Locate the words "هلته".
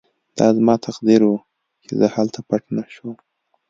2.15-2.39